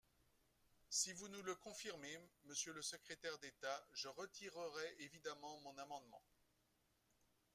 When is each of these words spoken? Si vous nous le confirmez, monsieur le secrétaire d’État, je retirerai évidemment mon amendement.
Si 0.89 1.13
vous 1.13 1.27
nous 1.27 1.43
le 1.43 1.53
confirmez, 1.53 2.17
monsieur 2.45 2.73
le 2.73 2.81
secrétaire 2.81 3.37
d’État, 3.37 3.85
je 3.93 4.07
retirerai 4.07 4.95
évidemment 4.97 5.59
mon 5.59 5.77
amendement. 5.77 6.23